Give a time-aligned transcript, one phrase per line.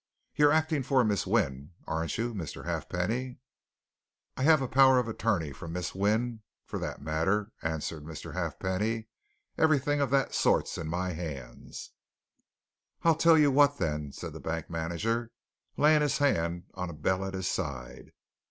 [0.33, 2.65] You're acting for Miss Wynne, aren't you, Mr.
[2.65, 3.37] Halfpenny?"
[4.35, 8.33] "I have a power of attorney from Miss Wynne, for that matter," answered Mr.
[8.33, 9.09] Halfpenny.
[9.59, 11.91] "Everything of that sort's in my hands."
[13.03, 15.29] "I'll tell you what, then," said the bank manager,
[15.77, 18.11] laying his hand on a bell at his side.